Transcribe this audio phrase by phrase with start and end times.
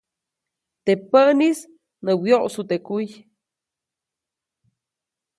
[0.85, 1.59] Teʼ päʼnis
[2.03, 3.07] nä wyoʼsu teʼ kuy.